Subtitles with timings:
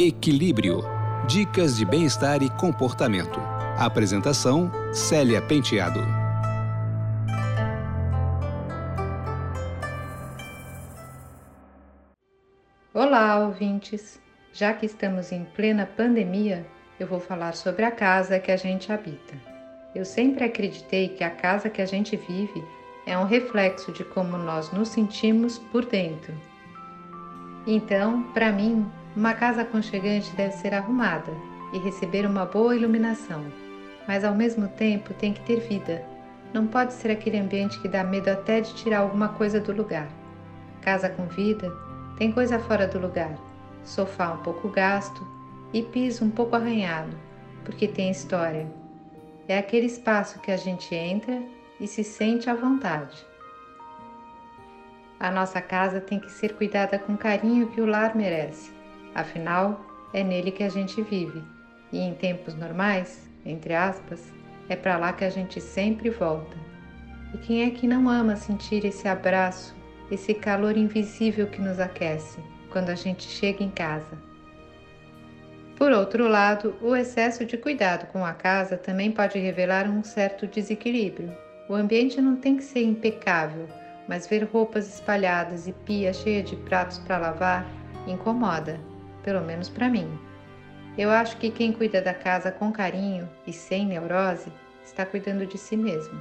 [0.00, 0.84] Equilíbrio.
[1.26, 3.40] Dicas de bem-estar e comportamento.
[3.76, 5.98] Apresentação: Célia Penteado.
[12.94, 14.20] Olá, ouvintes!
[14.52, 16.64] Já que estamos em plena pandemia,
[17.00, 19.34] eu vou falar sobre a casa que a gente habita.
[19.96, 22.64] Eu sempre acreditei que a casa que a gente vive
[23.04, 26.32] é um reflexo de como nós nos sentimos por dentro.
[27.66, 28.88] Então, para mim,
[29.18, 31.32] uma casa aconchegante deve ser arrumada
[31.72, 33.44] e receber uma boa iluminação,
[34.06, 36.04] mas ao mesmo tempo tem que ter vida.
[36.54, 40.08] Não pode ser aquele ambiente que dá medo até de tirar alguma coisa do lugar.
[40.82, 41.68] Casa com vida
[42.16, 43.34] tem coisa fora do lugar,
[43.82, 45.26] sofá um pouco gasto
[45.72, 47.16] e piso um pouco arranhado,
[47.64, 48.68] porque tem história.
[49.48, 51.42] É aquele espaço que a gente entra
[51.80, 53.26] e se sente à vontade.
[55.18, 58.77] A nossa casa tem que ser cuidada com carinho que o lar merece,
[59.14, 61.42] afinal, é nele que a gente vive
[61.92, 64.32] e em tempos normais, entre aspas,
[64.68, 66.56] é para lá que a gente sempre volta.
[67.34, 69.74] E quem é que não ama sentir esse abraço,
[70.10, 72.38] esse calor invisível que nos aquece
[72.70, 74.18] quando a gente chega em casa?
[75.76, 80.46] Por outro lado, o excesso de cuidado com a casa também pode revelar um certo
[80.46, 81.32] desequilíbrio.
[81.68, 83.68] O ambiente não tem que ser impecável,
[84.08, 87.66] mas ver roupas espalhadas e pia cheia de pratos para lavar
[88.06, 88.80] incomoda,
[89.28, 90.18] pelo menos para mim.
[90.96, 94.50] Eu acho que quem cuida da casa com carinho e sem neurose
[94.82, 96.18] está cuidando de si mesmo.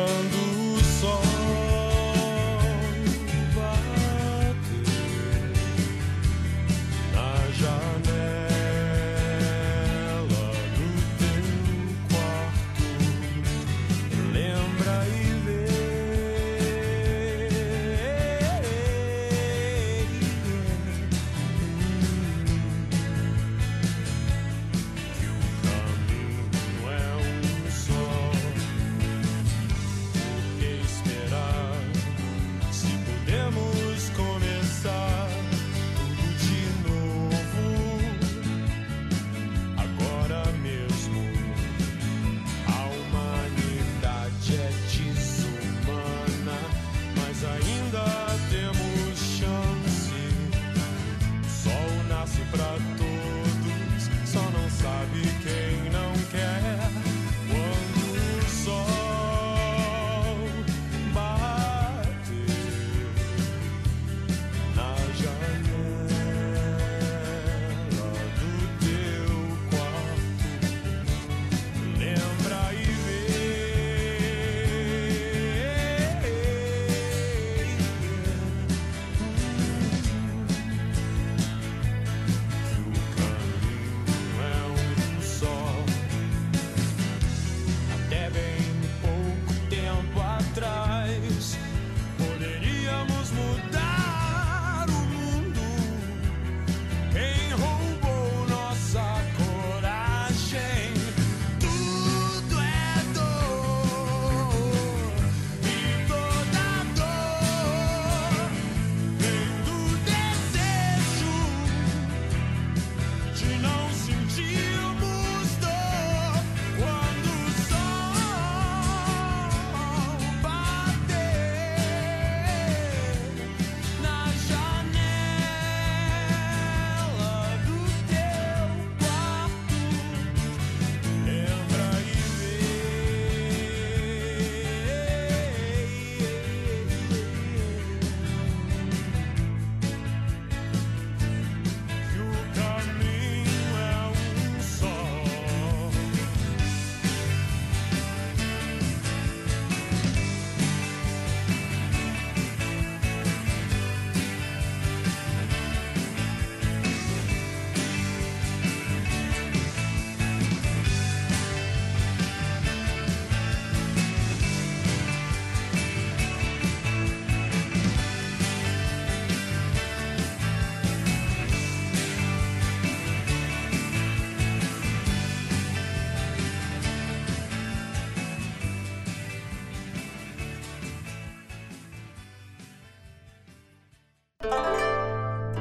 [0.00, 0.39] Quando